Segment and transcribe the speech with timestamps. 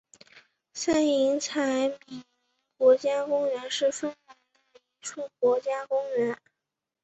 [0.73, 2.23] 塞伊采米宁
[2.75, 4.35] 国家公园是芬兰
[4.73, 6.35] 的一处国家公园。